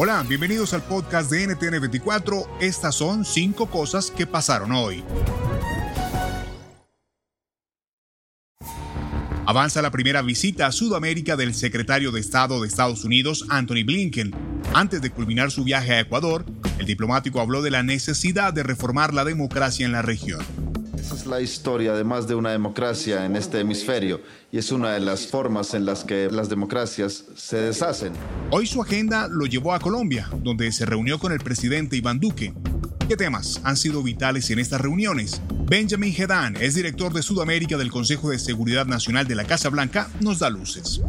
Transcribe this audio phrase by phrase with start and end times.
[0.00, 2.46] Hola, bienvenidos al podcast de NTN24.
[2.60, 5.02] Estas son cinco cosas que pasaron hoy.
[9.44, 14.30] Avanza la primera visita a Sudamérica del secretario de Estado de Estados Unidos, Anthony Blinken.
[14.72, 16.44] Antes de culminar su viaje a Ecuador,
[16.78, 20.67] el diplomático habló de la necesidad de reformar la democracia en la región.
[21.08, 24.20] Esa es la historia de más de una democracia en este hemisferio
[24.52, 28.12] y es una de las formas en las que las democracias se deshacen.
[28.50, 32.52] Hoy su agenda lo llevó a Colombia, donde se reunió con el presidente Iván Duque.
[33.08, 35.40] ¿Qué temas han sido vitales en estas reuniones?
[35.64, 40.10] Benjamin Hedán es director de Sudamérica del Consejo de Seguridad Nacional de la Casa Blanca,
[40.20, 41.00] nos da luces.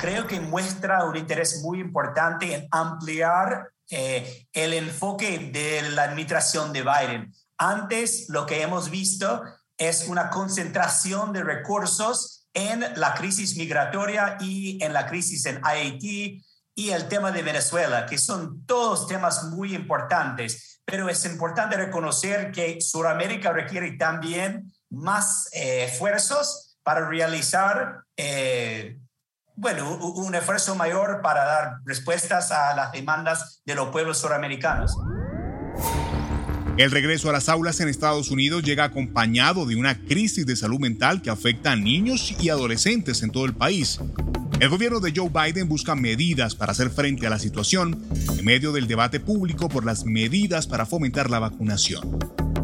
[0.00, 6.72] Creo que muestra un interés muy importante en ampliar eh, el enfoque de la administración
[6.72, 9.42] de Biden antes lo que hemos visto
[9.78, 16.42] es una concentración de recursos en la crisis migratoria y en la crisis en Haití
[16.74, 22.52] y el tema de Venezuela, que son todos temas muy importantes, pero es importante reconocer
[22.52, 28.98] que Sudamérica requiere también más eh, esfuerzos para realizar, eh,
[29.54, 34.96] bueno, un esfuerzo mayor para dar respuestas a las demandas de los pueblos suramericanos.
[36.78, 40.78] El regreso a las aulas en Estados Unidos llega acompañado de una crisis de salud
[40.78, 43.98] mental que afecta a niños y adolescentes en todo el país.
[44.60, 48.04] El gobierno de Joe Biden busca medidas para hacer frente a la situación
[48.38, 52.18] en medio del debate público por las medidas para fomentar la vacunación.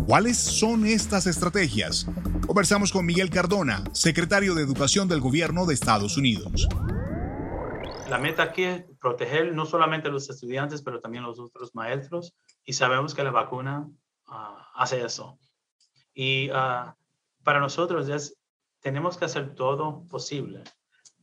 [0.07, 2.07] ¿Cuáles son estas estrategias?
[2.47, 6.69] Conversamos con Miguel Cardona, secretario de Educación del gobierno de Estados Unidos.
[8.11, 11.75] La meta aquí es proteger no solamente a los estudiantes, pero también a los otros
[11.75, 12.35] maestros.
[12.63, 13.89] Y sabemos que la vacuna
[14.27, 15.39] hace eso.
[16.15, 16.97] Y ah,
[17.43, 18.37] para nosotros es,
[18.81, 20.63] tenemos que hacer todo posible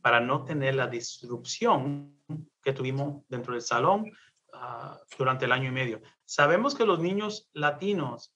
[0.00, 2.16] para no tener la disrupción
[2.62, 4.10] que tuvimos dentro del salón
[4.52, 6.00] ah, durante el año y medio.
[6.24, 8.34] Sabemos que los niños latinos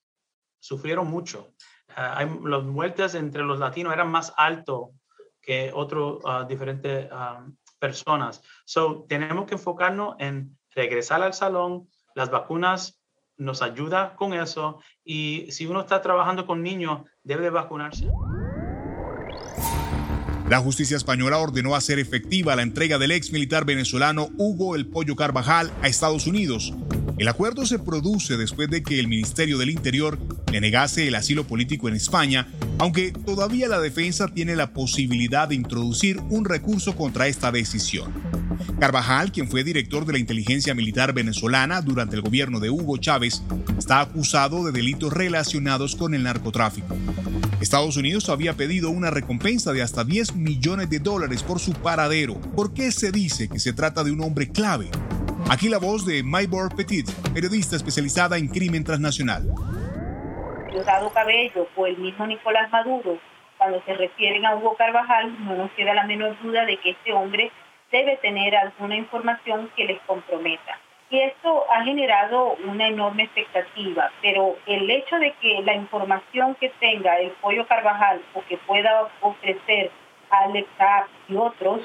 [0.58, 1.54] sufrieron mucho.
[1.96, 4.92] Ah, hay, las muertes entre los latinos eran más alto
[5.40, 7.06] que otras diferentes
[7.78, 8.40] personas.
[8.64, 11.86] So, tenemos que enfocarnos en regresar al salón.
[12.14, 13.03] Las vacunas
[13.36, 18.08] nos ayuda con eso y si uno está trabajando con niños, debe vacunarse.
[20.48, 25.16] La justicia española ordenó hacer efectiva la entrega del ex militar venezolano Hugo El Pollo
[25.16, 26.74] Carvajal a Estados Unidos.
[27.16, 30.18] El acuerdo se produce después de que el Ministerio del Interior
[30.52, 35.54] le negase el asilo político en España, aunque todavía la defensa tiene la posibilidad de
[35.54, 38.12] introducir un recurso contra esta decisión.
[38.84, 43.42] Carvajal, quien fue director de la inteligencia militar venezolana durante el gobierno de Hugo Chávez,
[43.78, 46.94] está acusado de delitos relacionados con el narcotráfico.
[47.62, 52.34] Estados Unidos había pedido una recompensa de hasta 10 millones de dólares por su paradero.
[52.54, 54.90] ¿Por qué se dice que se trata de un hombre clave?
[55.48, 59.48] Aquí la voz de Maybor Petit, periodista especializada en crimen transnacional.
[60.70, 63.18] Diosdado Cabello o el mismo Nicolás Maduro,
[63.56, 67.14] cuando se refieren a Hugo Carvajal, no nos queda la menor duda de que este
[67.14, 67.50] hombre
[67.90, 70.78] debe tener alguna información que les comprometa.
[71.10, 76.70] Y esto ha generado una enorme expectativa, pero el hecho de que la información que
[76.80, 79.90] tenga el pollo Carvajal o que pueda ofrecer
[80.30, 80.68] Alex
[81.28, 81.80] y otros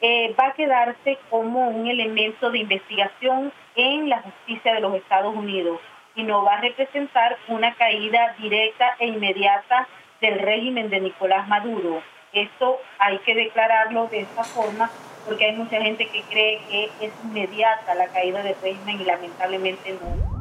[0.00, 5.34] eh, va a quedarse como un elemento de investigación en la justicia de los Estados
[5.34, 5.80] Unidos
[6.14, 9.88] y no va a representar una caída directa e inmediata
[10.20, 12.02] del régimen de Nicolás Maduro.
[12.32, 14.90] Esto hay que declararlo de esta forma
[15.28, 19.92] porque hay mucha gente que cree que es inmediata la caída del régimen y lamentablemente
[20.00, 20.38] no.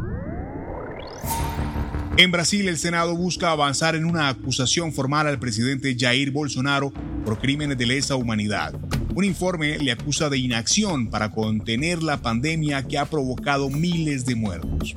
[2.17, 6.91] En Brasil, el Senado busca avanzar en una acusación formal al presidente Jair Bolsonaro
[7.23, 8.73] por crímenes de lesa humanidad.
[9.13, 14.35] Un informe le acusa de inacción para contener la pandemia que ha provocado miles de
[14.35, 14.95] muertos.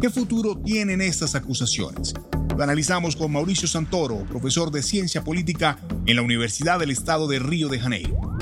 [0.00, 2.14] ¿Qué futuro tienen estas acusaciones?
[2.56, 7.38] Lo analizamos con Mauricio Santoro, profesor de Ciencia Política en la Universidad del Estado de
[7.38, 8.35] Río de Janeiro.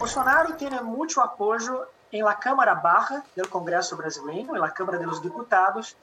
[0.00, 5.04] Bolsonaro tiene mucho apoyo en la Cámara Baja del Congreso brasileño, en la Cámara de
[5.04, 5.94] los Diputados,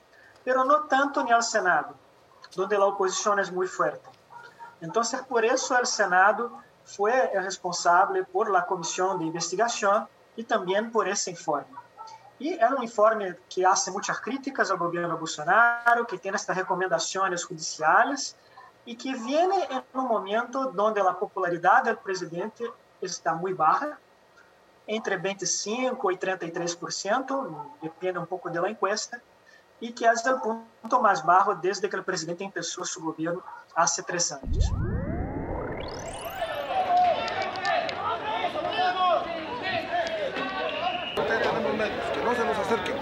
[0.44, 1.96] pero no tanto en el Senado,
[2.56, 4.08] donde la oposición es muy fuerte.
[4.82, 10.92] Entonces, por eso el Senado fue el responsable por la comisión de investigación y también
[10.92, 11.76] por ese informe.
[12.38, 17.44] Y es un informe que hace muchas críticas al gobierno Bolsonaro, que tiene estas recomendaciones
[17.44, 18.38] judiciales
[18.86, 22.64] y que viene en un momento donde la popularidad del presidente
[23.02, 24.00] está muy baja,
[24.86, 29.22] entre 25 y 33%, depende un poco de la encuesta,
[29.80, 33.44] y que es el punto más bajo desde que el presidente empezó su gobierno
[33.76, 34.72] hace tres años.
[42.28, 42.96] no se nos acerquen.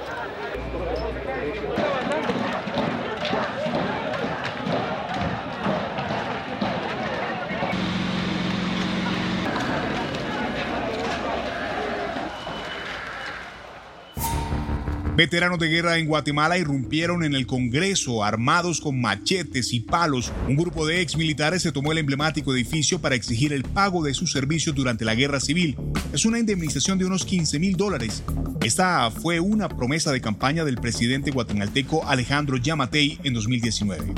[15.15, 20.33] Veteranos de guerra en Guatemala irrumpieron en el Congreso armados con machetes y palos.
[20.49, 24.13] Un grupo de ex militares se tomó el emblemático edificio para exigir el pago de
[24.13, 25.77] sus servicios durante la guerra civil.
[26.11, 28.23] Es una indemnización de unos 15 mil dólares.
[28.61, 34.13] Esta fue una promesa de campaña del presidente guatemalteco Alejandro Yamatei en 2019.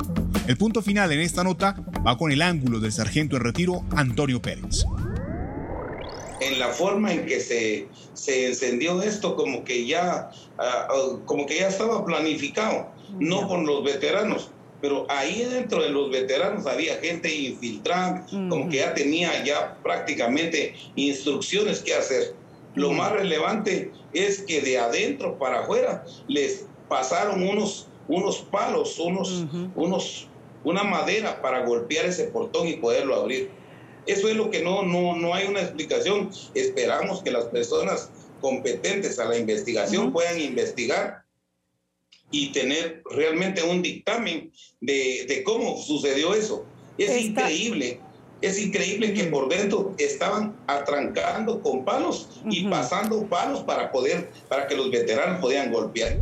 [0.48, 4.42] El punto final en esta nota va con el ángulo del sargento en retiro Antonio
[4.42, 4.88] Pérez
[6.48, 11.46] en la forma en que se, se encendió esto, como que ya, ah, ah, como
[11.46, 12.88] que ya estaba planificado,
[13.20, 14.52] no con los veteranos.
[14.80, 20.76] Pero ahí dentro de los veteranos había gente infiltrada, como que ya tenía ya prácticamente
[20.96, 22.36] instrucciones que hacer.
[22.76, 29.46] Lo más relevante es que de adentro para afuera les pasaron unos, unos palos, unos,
[29.76, 30.28] unos,
[30.64, 33.50] una madera para golpear ese portón y poderlo abrir.
[34.08, 36.32] Eso es lo que no, no, no hay una explicación.
[36.54, 38.10] Esperamos que las personas
[38.40, 41.24] competentes a la investigación puedan investigar
[42.32, 44.52] y tener realmente un dictamen
[44.82, 46.66] de, de cómo sucedió eso.
[46.98, 48.02] Es increíble,
[48.42, 54.68] es increíble que por dentro estaban atrancando con palos y pasando palos para poder, para
[54.68, 56.22] que los veteranos podían golpear.